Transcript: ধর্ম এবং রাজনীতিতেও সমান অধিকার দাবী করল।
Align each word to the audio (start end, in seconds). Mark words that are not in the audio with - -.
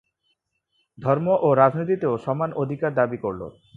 ধর্ম 0.97 1.27
এবং 1.35 1.51
রাজনীতিতেও 1.55 2.13
সমান 2.25 2.49
অধিকার 2.53 2.91
দাবী 2.93 3.17
করল। 3.17 3.41